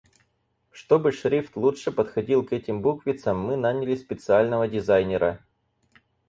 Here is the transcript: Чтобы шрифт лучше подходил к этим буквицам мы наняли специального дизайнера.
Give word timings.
Чтобы 0.71 1.11
шрифт 1.11 1.55
лучше 1.55 1.91
подходил 1.91 2.43
к 2.43 2.53
этим 2.53 2.81
буквицам 2.81 3.39
мы 3.39 3.55
наняли 3.55 3.93
специального 3.95 4.67
дизайнера. 4.67 5.45